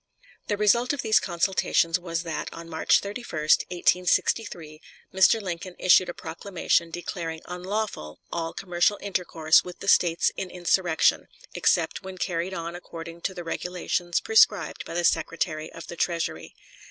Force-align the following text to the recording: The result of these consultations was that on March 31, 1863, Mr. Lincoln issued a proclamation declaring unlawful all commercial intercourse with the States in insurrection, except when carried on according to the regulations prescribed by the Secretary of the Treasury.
The 0.47 0.57
result 0.57 0.93
of 0.93 1.03
these 1.03 1.19
consultations 1.19 1.99
was 1.99 2.23
that 2.23 2.51
on 2.51 2.67
March 2.67 3.01
31, 3.01 3.41
1863, 3.69 4.81
Mr. 5.13 5.39
Lincoln 5.39 5.75
issued 5.77 6.09
a 6.09 6.13
proclamation 6.15 6.89
declaring 6.89 7.41
unlawful 7.45 8.19
all 8.31 8.51
commercial 8.51 8.97
intercourse 9.03 9.63
with 9.63 9.77
the 9.77 9.87
States 9.87 10.31
in 10.35 10.49
insurrection, 10.49 11.27
except 11.53 12.01
when 12.01 12.17
carried 12.17 12.55
on 12.55 12.75
according 12.75 13.21
to 13.21 13.35
the 13.35 13.43
regulations 13.43 14.19
prescribed 14.19 14.85
by 14.85 14.95
the 14.95 15.03
Secretary 15.03 15.71
of 15.71 15.85
the 15.85 15.95
Treasury. 15.95 16.55